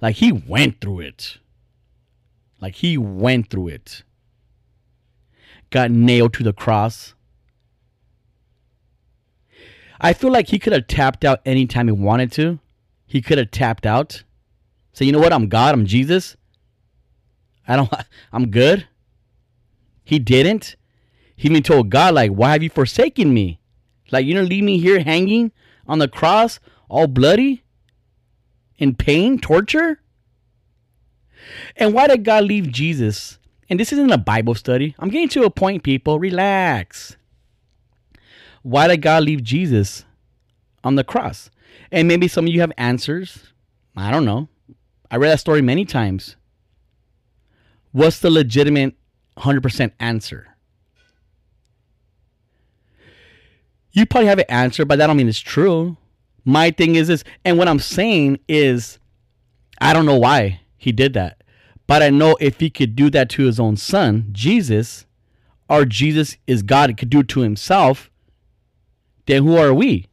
[0.01, 1.39] Like he went through it.
[2.61, 4.03] Like he went through it.
[5.71, 7.15] Got nailed to the cross.
[10.01, 12.59] I feel like he could have tapped out anytime he wanted to.
[13.07, 14.25] He could have tapped out.
[14.93, 15.33] Say, you know what?
[15.33, 15.75] I'm God.
[15.75, 16.37] I'm Jesus.
[17.67, 17.91] I don't.
[18.33, 18.87] I'm good.
[20.05, 20.77] He didn't.
[21.37, 23.61] He even told God, like, why have you forsaken me?
[24.11, 25.53] Like, you know, leave me here hanging
[25.87, 27.62] on the cross, all bloody,
[28.79, 30.01] in pain, torture?
[31.77, 33.38] And why did God leave Jesus?
[33.68, 34.94] And this isn't a Bible study.
[34.99, 36.18] I'm getting to a point, people.
[36.18, 37.16] Relax.
[38.62, 40.05] Why did God leave Jesus
[40.83, 41.51] on the cross?
[41.90, 43.53] And maybe some of you have answers.
[43.96, 44.49] I don't know.
[45.11, 46.37] I read that story many times.
[47.92, 48.94] What's the legitimate
[49.38, 50.56] 100% answer?
[53.96, 55.96] You probably have an answer, but that don't mean it's true.
[56.44, 58.98] My thing is this, and what I'm saying is,
[59.80, 61.42] I don't know why he did that,
[61.87, 65.06] but I know if he could do that to his own son, Jesus,
[65.70, 68.11] or Jesus is God, could do it to himself,
[69.24, 70.09] then who are we?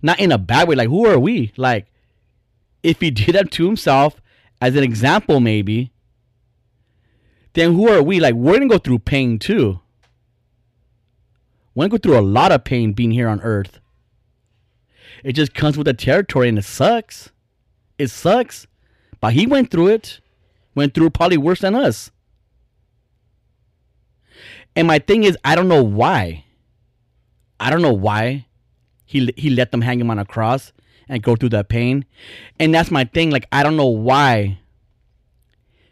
[0.00, 1.52] Not in a bad way, like who are we?
[1.56, 1.88] Like,
[2.84, 4.22] if he did that to himself,
[4.60, 5.90] as an example, maybe,
[7.54, 8.20] then who are we?
[8.20, 9.80] Like, we're gonna go through pain too.
[11.86, 13.78] Go through a lot of pain being here on Earth.
[15.22, 17.30] It just comes with the territory and it sucks.
[17.98, 18.66] It sucks.
[19.20, 20.20] But he went through it.
[20.74, 22.10] Went through probably worse than us.
[24.74, 26.44] And my thing is, I don't know why.
[27.60, 28.46] I don't know why
[29.04, 30.72] he he let them hang him on a cross
[31.08, 32.04] and go through that pain.
[32.60, 33.30] And that's my thing.
[33.30, 34.58] Like I don't know why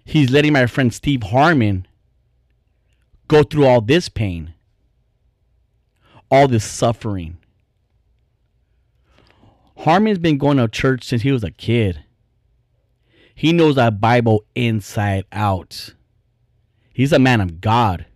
[0.05, 1.87] he's letting my friend Steve Harmon
[3.27, 4.55] go through all this pain
[6.31, 7.39] all this suffering.
[9.79, 12.03] Harmon's been going to church since he was a kid.
[13.35, 15.95] He knows that Bible inside out.
[16.93, 18.07] He's a man of God.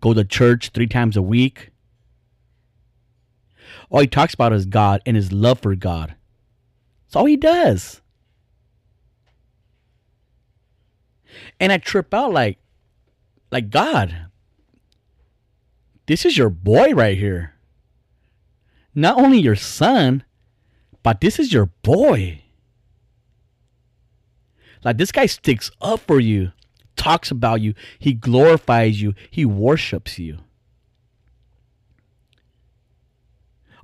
[0.00, 1.70] Go to church three times a week.
[3.90, 6.14] All he talks about is God and his love for God.
[7.04, 8.00] That's all he does.
[11.60, 12.58] And I trip out like,
[13.50, 14.25] like God,
[16.06, 17.54] this is your boy right here.
[18.94, 20.24] Not only your son,
[21.02, 22.42] but this is your boy.
[24.84, 26.52] Like this guy sticks up for you,
[26.96, 30.38] talks about you, he glorifies you, he worships you.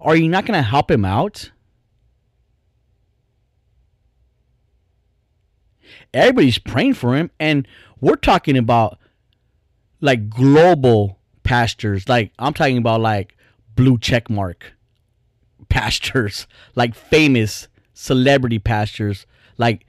[0.00, 1.50] Are you not going to help him out?
[6.12, 7.66] Everybody's praying for him, and
[8.00, 8.98] we're talking about
[10.00, 12.08] like global pastors.
[12.08, 13.36] Like I'm talking about like
[13.74, 14.72] blue check mark
[15.68, 19.26] pastures, like famous celebrity pastures,
[19.58, 19.86] like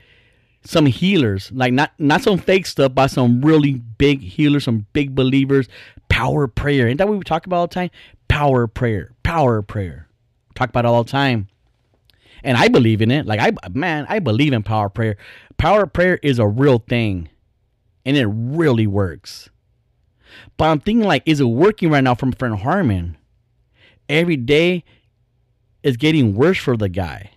[0.65, 5.15] some healers, like not not some fake stuff, but some really big healers, some big
[5.15, 5.67] believers.
[6.09, 7.89] Power prayer, ain't that what we talk about all the time?
[8.27, 10.07] Power prayer, power prayer.
[10.55, 11.47] Talk about all the time,
[12.43, 13.25] and I believe in it.
[13.25, 15.17] Like I, man, I believe in power prayer.
[15.57, 17.29] Power prayer is a real thing,
[18.05, 19.49] and it really works.
[20.57, 23.17] But I'm thinking, like, is it working right now from friend Harmon?
[24.09, 24.83] Every day
[25.81, 27.31] is getting worse for the guy.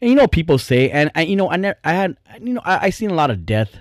[0.00, 2.60] And you know, people say, and, and you know, I never, I had, you know,
[2.64, 3.76] I, I seen a lot of death.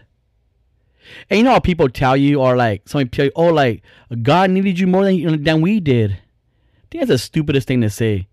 [1.29, 3.81] And you know how people tell you, or like somebody tell you, oh, like
[4.21, 6.11] God needed you more than than we did.
[6.11, 8.27] I think that's the stupidest thing to say.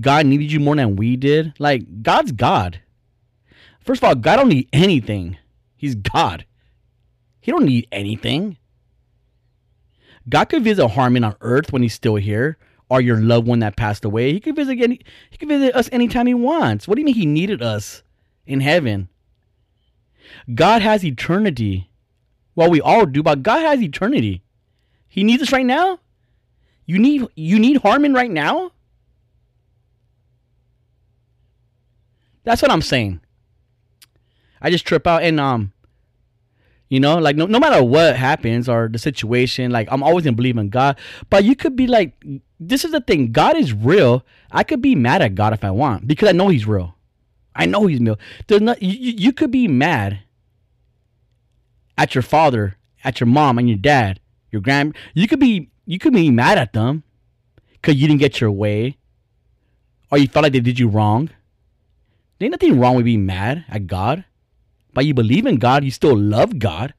[0.00, 1.54] God needed you more than we did.
[1.58, 2.80] Like God's God.
[3.80, 5.38] First of all, God don't need anything.
[5.76, 6.44] He's God.
[7.40, 8.58] He don't need anything.
[10.28, 12.58] God could visit Harmon on earth when he's still here,
[12.88, 14.32] or your loved one that passed away.
[14.32, 16.86] He could visit any he could visit us anytime he wants.
[16.86, 18.02] What do you mean he needed us
[18.46, 19.08] in heaven?
[20.54, 21.90] God has eternity.
[22.54, 24.42] Well, we all do, but God has eternity.
[25.08, 26.00] He needs us right now?
[26.86, 28.72] You need you need Harmon right now?
[32.44, 33.20] That's what I'm saying.
[34.60, 35.72] I just trip out and um
[36.88, 40.36] you know, like no, no matter what happens or the situation, like I'm always gonna
[40.36, 40.98] believe in God.
[41.30, 42.14] But you could be like,
[42.60, 43.32] this is the thing.
[43.32, 44.24] God is real.
[44.52, 46.94] I could be mad at God if I want because I know He's real.
[47.54, 48.18] I know He's real.
[48.46, 48.82] There's not.
[48.82, 50.20] You, you could be mad
[51.98, 54.20] at your father, at your mom, and your dad,
[54.52, 54.96] your grand.
[55.14, 55.70] You could be.
[55.86, 57.04] You could be mad at them
[57.72, 58.96] because you didn't get your way,
[60.10, 61.30] or you felt like they did you wrong.
[62.38, 64.24] There ain't nothing wrong with being mad at God
[64.96, 66.94] but you believe in God, you still love God.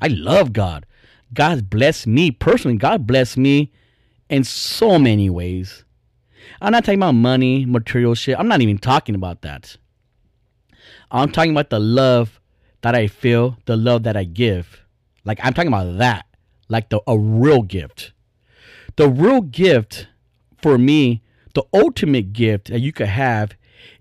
[0.00, 0.86] I love God.
[1.34, 2.78] God's blessed me personally.
[2.78, 3.70] God blessed me
[4.30, 5.84] in so many ways.
[6.62, 8.38] I'm not talking about money, material shit.
[8.38, 9.76] I'm not even talking about that.
[11.10, 12.40] I'm talking about the love
[12.80, 14.80] that I feel, the love that I give.
[15.26, 16.24] Like I'm talking about that,
[16.70, 18.12] like the a real gift.
[18.96, 20.06] The real gift
[20.62, 23.52] for me, the ultimate gift that you could have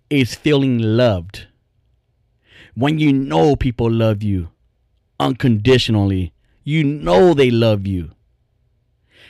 [0.09, 1.47] is feeling loved
[2.75, 4.49] when you know people love you
[5.19, 8.11] unconditionally, you know they love you.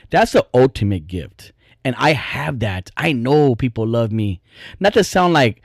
[0.10, 1.54] That's the ultimate gift.
[1.84, 2.92] And I have that.
[2.96, 4.42] I know people love me.
[4.80, 5.62] Not to sound like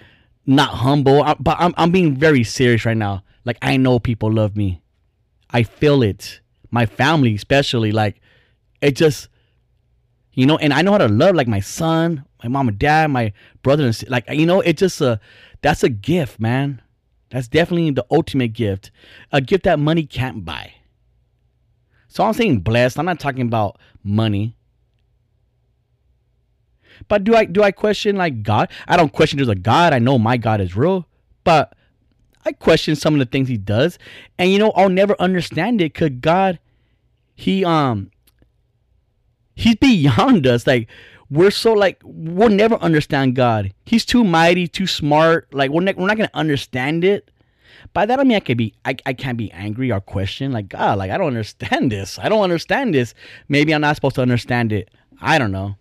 [0.46, 3.24] not humble, but I'm, I'm being very serious right now.
[3.44, 4.80] Like, I know people love me.
[5.50, 6.40] I feel it.
[6.70, 7.92] My family, especially.
[7.92, 8.20] Like,
[8.80, 9.28] it just,
[10.32, 13.10] you know, and I know how to love, like, my son, my mom and dad,
[13.10, 15.20] my brother, and like, you know, it just, a,
[15.62, 16.80] that's a gift, man.
[17.30, 18.90] That's definitely the ultimate gift,
[19.32, 20.74] a gift that money can't buy.
[22.08, 22.98] So I'm saying blessed.
[22.98, 24.56] I'm not talking about money.
[27.08, 28.70] But do I do I question like God?
[28.88, 29.92] I don't question there's a God.
[29.92, 31.06] I know my God is real,
[31.44, 31.74] but
[32.44, 33.98] I question some of the things he does.
[34.38, 36.58] And you know, I'll never understand it cuz God
[37.34, 38.10] he um
[39.54, 40.66] he's beyond us.
[40.66, 40.88] Like
[41.30, 43.72] we're so like we'll never understand God.
[43.84, 45.52] He's too mighty, too smart.
[45.52, 47.30] Like we're not, we're not gonna understand it.
[47.92, 50.68] By that I mean I can be I, I can't be angry or question like
[50.68, 52.18] God like I don't understand this.
[52.18, 53.14] I don't understand this.
[53.48, 54.90] Maybe I'm not supposed to understand it.
[55.20, 55.76] I don't know.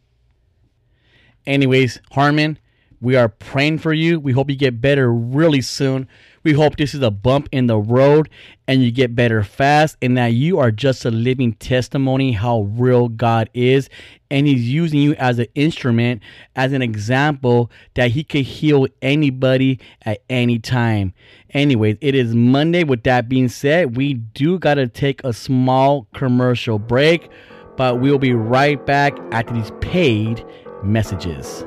[1.45, 2.57] Anyways, Harmon,
[3.01, 4.19] we are praying for you.
[4.19, 6.07] We hope you get better really soon.
[6.45, 8.29] We hope this is a bump in the road
[8.67, 13.09] and you get better fast and that you are just a living testimony how real
[13.09, 13.89] God is
[14.29, 16.21] and he's using you as an instrument
[16.55, 21.15] as an example that he could heal anybody at any time.
[21.49, 22.83] Anyways, it is Monday.
[22.83, 27.27] With that being said, we do got to take a small commercial break,
[27.75, 30.45] but we'll be right back after these paid
[30.83, 31.65] messages.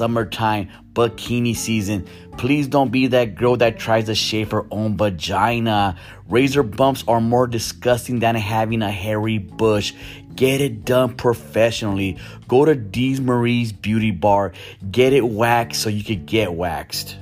[0.00, 2.06] Summertime, bikini season.
[2.38, 5.94] Please don't be that girl that tries to shave her own vagina.
[6.26, 9.92] Razor bumps are more disgusting than having a hairy bush.
[10.34, 12.16] Get it done professionally.
[12.48, 14.52] Go to Dee's Marie's Beauty Bar.
[14.90, 17.18] Get it waxed so you can get waxed.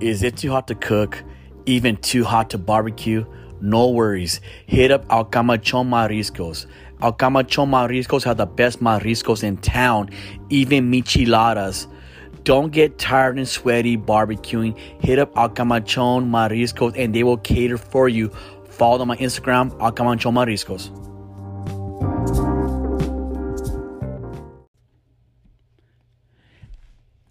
[0.00, 1.22] Is it too hot to cook?
[1.66, 3.24] Even too hot to barbecue?
[3.60, 4.40] No worries.
[4.66, 6.66] Hit up Alcamachon Mariscos.
[7.00, 10.10] Alcamachon Mariscos have the best mariscos in town,
[10.50, 11.86] even micheladas.
[12.42, 14.76] Don't get tired and sweaty barbecuing.
[15.00, 18.30] Hit up Alcamachon Mariscos and they will cater for you.
[18.64, 20.90] Follow them on Instagram, Alcamachon Mariscos.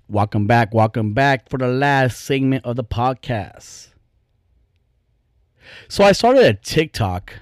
[0.07, 0.73] Welcome back.
[0.73, 3.90] Welcome back for the last segment of the podcast.
[5.87, 7.33] So I started a TikTok.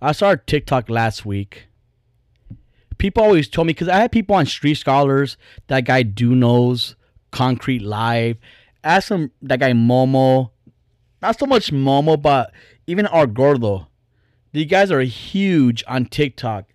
[0.00, 1.68] I started TikTok last week.
[2.98, 6.96] People always told me because I had people on Street Scholars, that guy Do Knows,
[7.30, 8.38] Concrete Live,
[8.82, 10.50] ask him that guy Momo,
[11.20, 12.52] not so much Momo, but
[12.86, 13.88] even our Gordo.
[14.52, 16.66] These guys are huge on TikTok,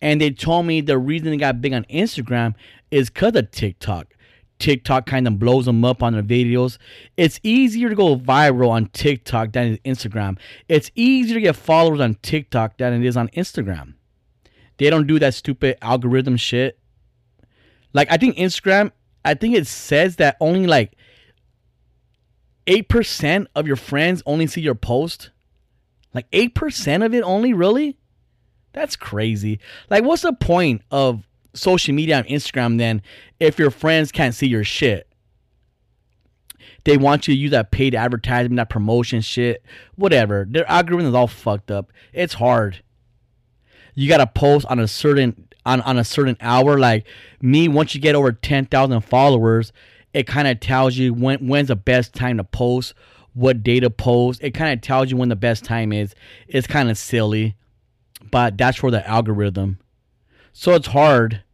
[0.00, 2.54] and they told me the reason they got big on Instagram
[2.90, 4.14] is because of TikTok.
[4.58, 6.78] TikTok kind of blows them up on their videos.
[7.16, 10.38] It's easier to go viral on TikTok than Instagram.
[10.68, 13.94] It's easier to get followers on TikTok than it is on Instagram.
[14.78, 16.78] They don't do that stupid algorithm shit.
[17.92, 18.92] Like I think Instagram,
[19.24, 20.92] I think it says that only like
[22.66, 25.30] 8% of your friends only see your post.
[26.14, 27.98] Like 8% of it only, really?
[28.72, 29.60] That's crazy.
[29.90, 33.02] Like what's the point of social media on Instagram then
[33.40, 35.08] if your friends can't see your shit?
[36.84, 39.62] They want you to use that paid advertisement, that promotion shit,
[39.96, 40.46] whatever.
[40.48, 41.92] Their algorithm is all fucked up.
[42.12, 42.82] It's hard.
[43.94, 46.78] You gotta post on a certain on, on a certain hour.
[46.78, 47.06] Like
[47.42, 49.72] me, once you get over ten thousand followers,
[50.14, 52.94] it kind of tells you when when's the best time to post,
[53.34, 54.42] what day to post.
[54.42, 56.14] It kind of tells you when the best time is.
[56.46, 57.56] It's kind of silly,
[58.30, 59.78] but that's for the algorithm.
[60.60, 61.44] So it's hard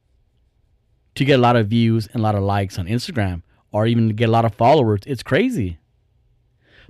[1.14, 4.08] to get a lot of views and a lot of likes on Instagram or even
[4.08, 5.00] to get a lot of followers.
[5.06, 5.76] It's crazy.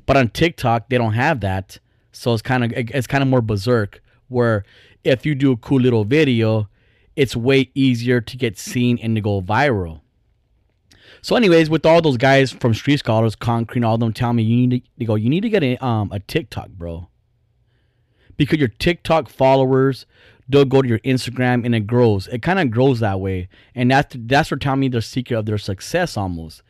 [0.07, 1.81] But on TikTok, they don't have that.
[2.13, 4.65] So it's kind of it's kind of more berserk where
[5.03, 6.69] if you do a cool little video,
[7.17, 10.01] it's way easier to get seen and to go viral.
[11.21, 14.69] So, anyways, with all those guys from Street Scholars, Concrete, all them tell me you
[14.69, 17.09] need to they go, you need to get a um a TikTok, bro.
[18.37, 20.07] Because your TikTok followers,
[20.49, 22.29] they'll go to your Instagram and it grows.
[22.29, 23.49] It kind of grows that way.
[23.75, 26.63] And that's that's what telling me the secret of their success almost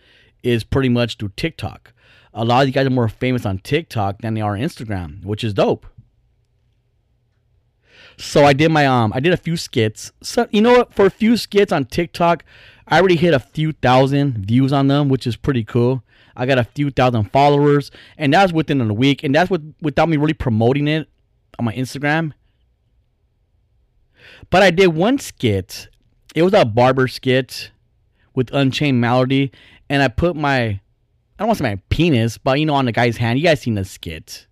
[0.42, 1.92] is pretty much through TikTok.
[2.32, 5.24] A lot of these guys are more famous on TikTok than they are on Instagram,
[5.24, 5.87] which is dope.
[8.16, 10.12] So I did my um I did a few skits.
[10.22, 10.94] So you know what?
[10.94, 12.44] For a few skits on TikTok,
[12.87, 16.02] I already hit a few thousand views on them, which is pretty cool.
[16.37, 20.08] I got a few thousand followers, and that's within a week, and that's with, without
[20.08, 21.08] me really promoting it
[21.58, 22.32] on my Instagram.
[24.51, 25.88] But I did one skit.
[26.35, 27.70] It was a barber skit
[28.35, 29.53] with Unchained Melody,
[29.88, 30.81] and I put my
[31.37, 33.38] I don't want to say my penis, but you know, on the guy's hand.
[33.38, 34.47] You guys seen the skit?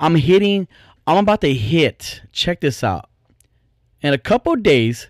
[0.00, 0.66] I'm hitting.
[1.06, 2.22] I'm about to hit.
[2.32, 3.10] Check this out.
[4.00, 5.08] In a couple days,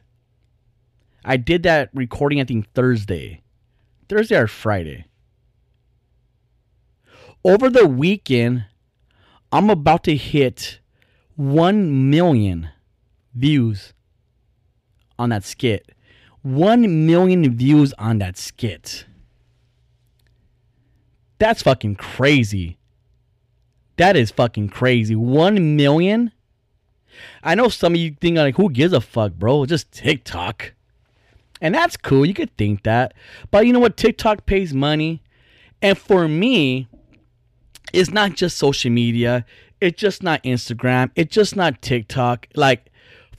[1.24, 2.40] I did that recording.
[2.40, 3.42] I think Thursday,
[4.08, 5.06] Thursday or Friday.
[7.44, 8.64] Over the weekend,
[9.52, 10.80] I'm about to hit
[11.36, 12.70] one million
[13.34, 13.92] views
[15.18, 15.92] on that skit.
[16.42, 19.06] 1 million views on that skit.
[21.38, 22.78] That's fucking crazy.
[23.96, 25.14] That is fucking crazy.
[25.14, 26.32] 1 million?
[27.42, 29.66] I know some of you think like who gives a fuck, bro?
[29.66, 30.72] Just TikTok.
[31.60, 32.26] And that's cool.
[32.26, 33.14] You could think that.
[33.50, 33.96] But you know what?
[33.96, 35.22] TikTok pays money.
[35.80, 36.88] And for me,
[37.92, 39.44] it's not just social media.
[39.80, 41.10] It's just not Instagram.
[41.14, 42.48] It's just not TikTok.
[42.54, 42.90] Like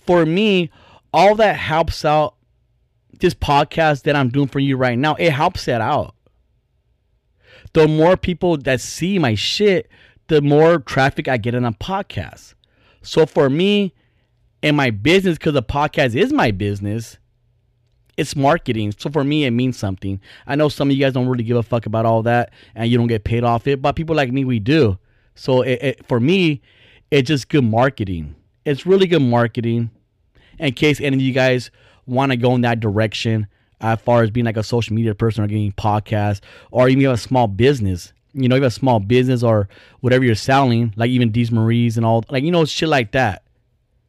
[0.05, 0.69] for me,
[1.13, 2.35] all that helps out
[3.19, 5.15] this podcast that I'm doing for you right now.
[5.15, 6.15] It helps that out.
[7.73, 9.89] The more people that see my shit,
[10.27, 12.53] the more traffic I get in a podcast.
[13.01, 13.93] So for me
[14.63, 17.17] and my business, because the podcast is my business,
[18.17, 18.93] it's marketing.
[18.97, 20.19] So for me, it means something.
[20.47, 22.89] I know some of you guys don't really give a fuck about all that and
[22.89, 24.97] you don't get paid off it, but people like me, we do.
[25.35, 26.61] So it, it, for me,
[27.11, 28.35] it's just good marketing.
[28.63, 29.91] It's really good marketing
[30.59, 31.71] in case any of you guys
[32.05, 33.47] want to go in that direction
[33.81, 36.41] as far as being like a social media person or getting podcasts
[36.71, 39.69] or even have a small business you know, you have a small business or
[40.01, 43.43] whatever you're selling, like even D's Marie's and all, like, you know, shit like that.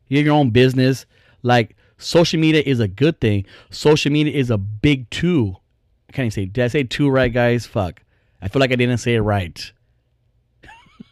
[0.09, 1.07] You have your own business.
[1.42, 3.47] Like, social media is a good thing.
[3.70, 5.07] Social media is a big.
[5.12, 7.66] I can't even say, did I say two right, guys?
[7.66, 8.03] Fuck.
[8.42, 9.72] I feel like I didn't say it right.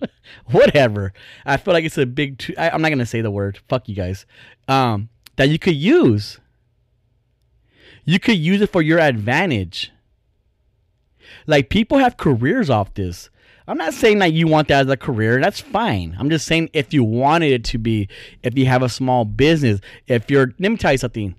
[0.50, 1.12] Whatever.
[1.46, 2.38] I feel like it's a big.
[2.38, 2.54] two.
[2.58, 3.58] I, I'm not gonna say the word.
[3.68, 4.26] Fuck you guys.
[4.66, 6.38] Um, that you could use.
[8.04, 9.90] You could use it for your advantage.
[11.46, 13.30] Like people have careers off this.
[13.66, 15.40] I'm not saying that you want that as a career.
[15.40, 16.14] That's fine.
[16.18, 18.08] I'm just saying if you wanted it to be,
[18.42, 21.34] if you have a small business, if you're, let me tell you something.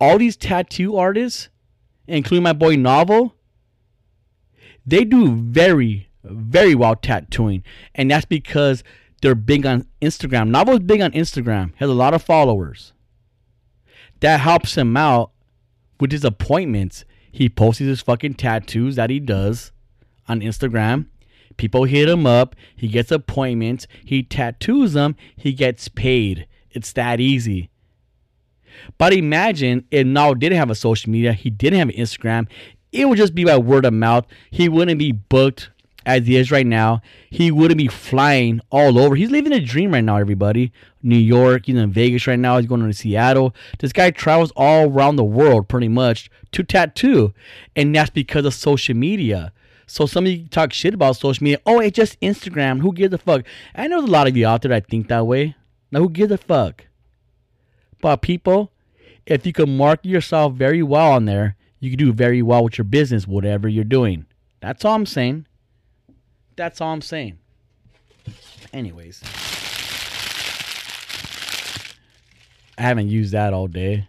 [0.00, 1.50] All these tattoo artists,
[2.06, 3.34] including my boy Novel,
[4.86, 7.62] they do very, very well tattooing.
[7.94, 8.82] And that's because
[9.20, 10.48] they're big on Instagram.
[10.48, 12.92] Novel's big on Instagram, has a lot of followers.
[14.20, 15.30] That helps him out
[16.00, 17.04] with his appointments
[17.36, 19.70] he posts his fucking tattoos that he does
[20.26, 21.04] on Instagram.
[21.58, 22.56] People hit him up.
[22.74, 23.86] He gets appointments.
[24.02, 25.16] He tattoos them.
[25.36, 26.46] He gets paid.
[26.70, 27.68] It's that easy.
[28.96, 32.48] But imagine if now didn't have a social media, he didn't have an Instagram,
[32.90, 34.26] it would just be by word of mouth.
[34.50, 35.68] He wouldn't be booked
[36.06, 37.02] as he is right now.
[37.28, 39.16] He wouldn't be flying all over.
[39.16, 40.72] He's living a dream right now, everybody.
[41.02, 42.56] New York, he's in Vegas right now.
[42.56, 43.54] He's going to Seattle.
[43.80, 47.34] This guy travels all around the world pretty much to tattoo.
[47.74, 49.52] And that's because of social media.
[49.88, 51.60] So some of you talk shit about social media.
[51.66, 52.80] Oh, it's just Instagram.
[52.80, 53.44] Who gives a fuck?
[53.74, 55.56] I know there's a lot of you out there that think that way.
[55.90, 56.86] Now, who gives a fuck?
[58.00, 58.72] But people,
[59.26, 62.78] if you can market yourself very well on there, you can do very well with
[62.78, 64.26] your business, whatever you're doing.
[64.60, 65.46] That's all I'm saying.
[66.56, 67.38] That's all I'm saying.
[68.72, 69.22] Anyways,
[72.76, 74.08] I haven't used that all day.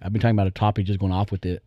[0.00, 1.62] I've been talking about a topic, just going off with it.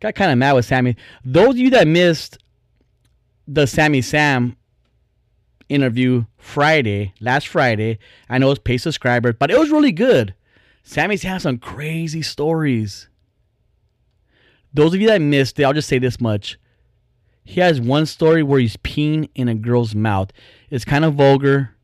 [0.00, 0.96] Got kind of mad with Sammy.
[1.24, 2.38] Those of you that missed
[3.46, 4.56] the Sammy Sam
[5.68, 10.34] interview Friday, last Friday, I know it's paid subscribers, but it was really good.
[10.82, 13.08] Sammy's had some crazy stories.
[14.74, 16.58] Those of you that missed it, I'll just say this much.
[17.44, 20.30] He has one story where he's peeing in a girl's mouth.
[20.70, 21.74] It's kind of vulgar.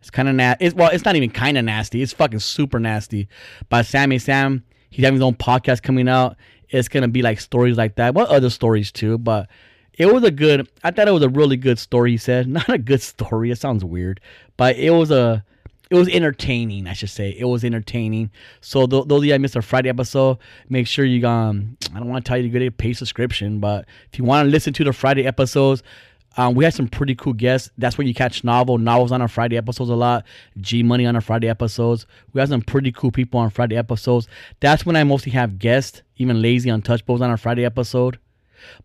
[0.00, 0.70] It's kind of nasty.
[0.70, 2.02] Well, it's not even kind of nasty.
[2.02, 3.28] It's fucking super nasty.
[3.68, 6.36] By Sammy Sam, he's having his own podcast coming out.
[6.68, 8.14] It's gonna be like stories like that.
[8.14, 9.18] Well, other stories too.
[9.18, 9.48] But
[9.94, 10.68] it was a good.
[10.82, 12.12] I thought it was a really good story.
[12.12, 13.50] He said, not a good story.
[13.50, 14.20] It sounds weird,
[14.56, 15.44] but it was a
[15.90, 16.86] it was entertaining.
[16.86, 18.30] I should say it was entertaining.
[18.60, 21.76] So th- those of you that missed our Friday episode, make sure you um.
[21.94, 24.46] I don't want to tell you to get a paid subscription, but if you want
[24.46, 25.82] to listen to the Friday episodes,
[26.36, 27.70] um, we had some pretty cool guests.
[27.78, 28.78] That's where you catch Novel.
[28.78, 30.24] Novels on our Friday episodes a lot.
[30.60, 32.06] G Money on our Friday episodes.
[32.32, 34.26] We have some pretty cool people on Friday episodes.
[34.60, 38.18] That's when I mostly have guests, even Lazy Untouchables on our Friday episode.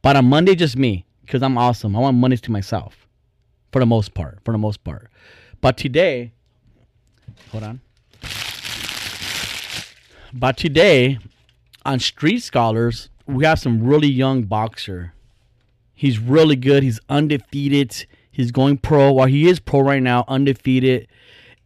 [0.02, 1.96] But on Monday, just me, because I'm awesome.
[1.96, 3.08] I want Mondays to myself,
[3.72, 4.40] for the most part.
[4.44, 5.10] For the most part.
[5.62, 6.34] But today,
[7.52, 7.82] hold on.
[10.34, 11.20] But today,
[11.86, 15.14] on Street Scholars, we have some really young boxer.
[15.94, 16.84] He's really good.
[16.84, 18.06] He's undefeated.
[18.32, 19.12] He's going pro.
[19.12, 21.08] While he is pro right now, undefeated.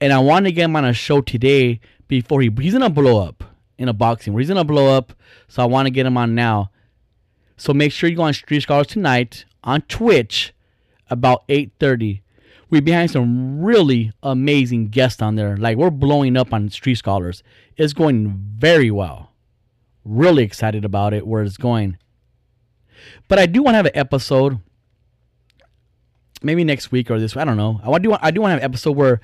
[0.02, 3.24] And I want to get him on a show today before he he's gonna blow
[3.26, 3.44] up
[3.78, 4.36] in a boxing.
[4.36, 5.14] He's gonna blow up.
[5.48, 6.72] So I want to get him on now.
[7.58, 10.52] So make sure you go on Street Scholars tonight on Twitch
[11.12, 12.23] about 8:30.
[12.74, 15.56] We're behind some really amazing guests on there.
[15.58, 17.44] Like we're blowing up on Street Scholars.
[17.78, 19.30] It's going very well.
[20.04, 22.00] Really excited about it where it's going.
[23.28, 24.60] But I do want to have an episode
[26.42, 27.80] maybe next week or this I don't know.
[27.84, 29.22] I want do I do want to have an episode where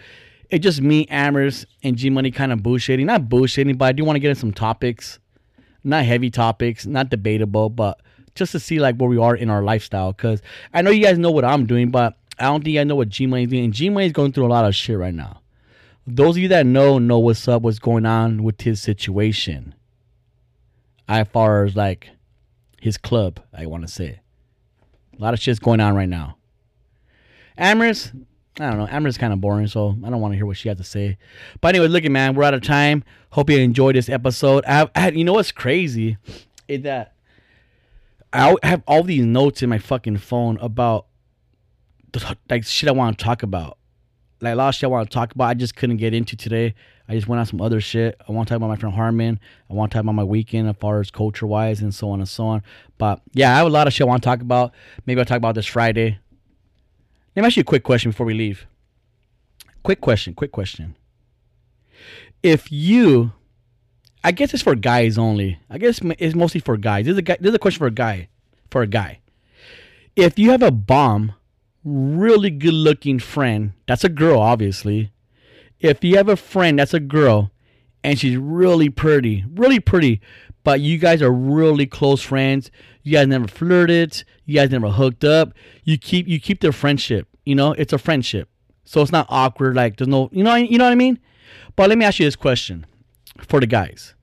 [0.51, 3.05] it's just me, Amers, and G Money kind of bullshitting.
[3.05, 5.17] Not bullshitting, but I do want to get in some topics.
[5.83, 7.99] Not heavy topics, not debatable, but
[8.35, 10.13] just to see like where we are in our lifestyle.
[10.13, 10.39] Cause
[10.71, 13.09] I know you guys know what I'm doing, but I don't think I know what
[13.09, 13.71] G is doing.
[13.71, 15.41] G is going through a lot of shit right now.
[16.07, 19.75] Those of you that know know what's up, what's going on with his situation.
[21.07, 22.11] As far as like
[22.81, 24.21] his club, I want to say.
[25.17, 26.37] A lot of shit's going on right now.
[27.57, 28.11] Amorous,
[28.59, 28.87] I don't know.
[28.89, 31.17] Amorous kind of boring, so I don't want to hear what she has to say.
[31.59, 33.03] But anyway, look at man, we're out of time.
[33.31, 34.63] Hope you enjoyed this episode.
[34.65, 36.17] I I you know what's crazy
[36.67, 37.15] is that
[38.31, 41.07] I have all these notes in my fucking phone about
[42.49, 43.77] like shit I want to talk about.
[44.41, 46.35] Like a lot of shit I want to talk about, I just couldn't get into
[46.35, 46.73] today.
[47.09, 48.21] I just went on some other shit.
[48.27, 49.39] I want to talk about my friend Harmon.
[49.69, 52.19] I want to talk about my weekend as far as culture wise and so on
[52.19, 52.63] and so on.
[52.97, 54.73] But yeah, I have a lot of shit I want to talk about.
[55.05, 56.19] Maybe I'll talk about this Friday.
[57.35, 58.65] Let me ask you a quick question before we leave.
[59.83, 60.95] Quick question, quick question.
[62.43, 63.31] If you,
[64.23, 65.59] I guess it's for guys only.
[65.69, 67.05] I guess it's mostly for guys.
[67.05, 67.37] This is a guy.
[67.39, 68.29] This is a question for a guy,
[68.69, 69.19] for a guy.
[70.15, 71.33] If you have a bomb,
[71.83, 75.11] really good looking friend, that's a girl, obviously.
[75.79, 77.51] If you have a friend that's a girl
[78.03, 80.21] and she's really pretty, really pretty,
[80.63, 82.69] but you guys are really close friends,
[83.03, 85.53] you guys never flirted, you guys never hooked up,
[85.83, 87.27] you keep you keep their friendship.
[87.45, 88.49] You know, it's a friendship.
[88.83, 91.19] So it's not awkward, like there's no you know you know what I mean?
[91.75, 92.85] But let me ask you this question
[93.37, 94.15] for the guys.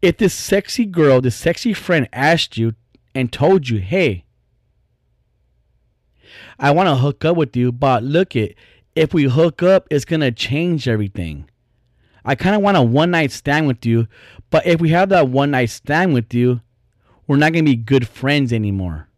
[0.00, 2.74] If this sexy girl, this sexy friend asked you
[3.14, 4.24] and told you, hey,
[6.62, 8.54] I want to hook up with you, but look it,
[8.94, 11.50] if we hook up, it's gonna change everything.
[12.24, 14.06] I kind of want a one night stand with you,
[14.48, 16.60] but if we have that one night stand with you,
[17.26, 19.08] we're not gonna be good friends anymore.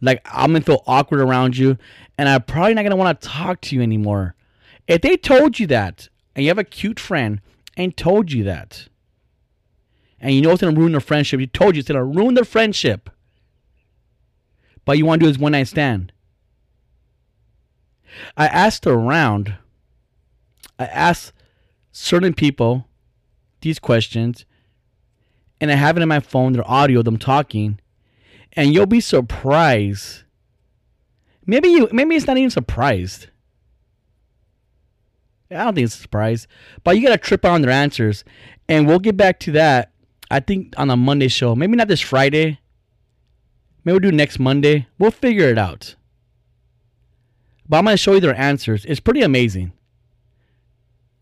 [0.00, 1.78] Like I'm gonna feel awkward around you,
[2.18, 4.34] and I'm probably not gonna want to talk to you anymore.
[4.88, 7.40] If they told you that, and you have a cute friend
[7.76, 8.88] and told you that,
[10.20, 12.44] and you know it's gonna ruin the friendship, you told you it's gonna ruin the
[12.44, 13.08] friendship
[14.88, 16.12] but you want to do is one night stand.
[18.38, 19.54] I asked around,
[20.78, 21.34] I asked
[21.92, 22.88] certain people
[23.60, 24.46] these questions,
[25.60, 27.80] and I have it in my phone, their audio, them talking,
[28.54, 30.22] and you'll be surprised.
[31.44, 33.26] Maybe you, maybe it's not even surprised.
[35.50, 36.48] I don't think it's a surprise,
[36.82, 38.24] but you gotta trip on their answers,
[38.70, 39.92] and we'll get back to that.
[40.30, 42.58] I think on a Monday show, maybe not this Friday,
[43.84, 44.86] Maybe we'll do next Monday.
[44.98, 45.94] We'll figure it out.
[47.68, 48.84] But I'm going to show you their answers.
[48.84, 49.72] It's pretty amazing.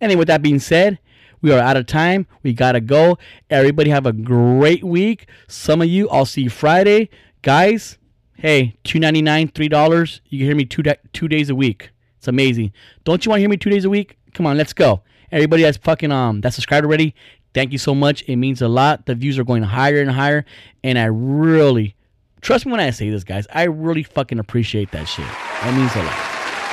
[0.01, 0.99] Anyway, with that being said,
[1.43, 2.27] we are out of time.
[2.43, 3.19] We got to go.
[3.51, 5.29] Everybody have a great week.
[5.49, 7.11] Some of you, I'll see you Friday.
[7.43, 7.99] Guys,
[8.35, 10.21] hey, $2.99, $3.
[10.29, 10.83] You can hear me two,
[11.13, 11.91] two days a week.
[12.19, 12.73] It's amazing.
[13.05, 14.17] Don't you want to hear me two days a week?
[14.35, 15.03] Come on, let's go.
[15.33, 17.15] Everybody that's fucking um that subscribed already,
[17.55, 18.23] thank you so much.
[18.23, 19.07] It means a lot.
[19.07, 20.45] The views are going higher and higher,
[20.85, 21.97] and I really,
[22.41, 23.47] Trust me when I say this, guys.
[23.53, 25.27] I really fucking appreciate that shit.
[25.27, 26.15] That means a lot.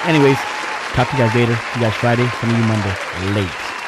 [0.06, 0.38] Anyways,
[0.94, 1.58] talk to you guys later.
[1.76, 2.28] You guys Friday.
[2.42, 2.96] Some of you Monday.
[3.42, 3.83] Late.